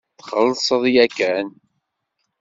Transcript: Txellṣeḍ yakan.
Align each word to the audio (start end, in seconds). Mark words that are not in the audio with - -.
Txellṣeḍ 0.19 0.83
yakan. 0.95 1.47